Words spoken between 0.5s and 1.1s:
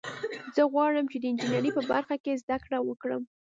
زه غواړم